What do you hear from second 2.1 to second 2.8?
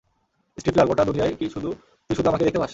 শুধু আমাকেই দেখতে পাস?